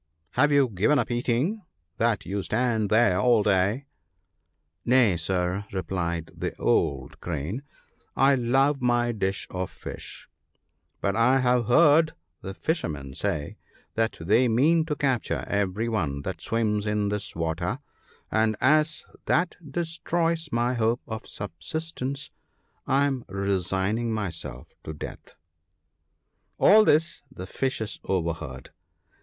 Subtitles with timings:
[0.31, 1.61] have you given up eating,
[1.97, 3.85] that you stand there all day?'
[4.55, 7.61] * Nay, sir!' replied the old Crane;
[8.15, 10.27] i I love my dish of fish,
[11.01, 13.57] but I have heard the fishermen say
[13.93, 17.77] that they mean to capture every one that swims in this water;
[18.31, 22.31] and as that destroys my hope of subsistence,
[22.87, 25.35] I am resigning myself to death/
[26.57, 28.71] All this the fishes overheard.